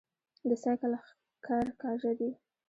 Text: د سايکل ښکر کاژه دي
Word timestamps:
د 0.49 0.51
سايکل 0.63 0.91
ښکر 1.05 1.65
کاژه 1.81 2.11
دي 2.19 2.29